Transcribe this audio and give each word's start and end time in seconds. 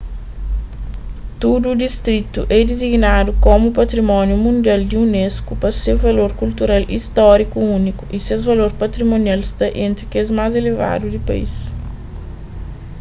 tudu 1.41 1.71
distritu 1.81 2.39
é 2.57 2.59
disignadu 2.69 3.31
komu 3.45 3.67
patrimóniu 3.79 4.37
mundial 4.45 4.81
di 4.89 4.95
unesco 5.05 5.51
pa 5.61 5.69
se 5.81 5.91
valor 6.05 6.31
kultural 6.41 6.83
y 6.95 6.97
stóriku 7.07 7.57
úniku 7.77 8.03
y 8.15 8.17
ses 8.25 8.41
valor 8.49 8.71
patimonial 8.83 9.39
sta 9.51 9.67
entri 9.87 10.03
kes 10.13 10.27
más 10.37 10.51
elevadu 10.61 11.05
di 11.13 11.19
país 11.29 11.53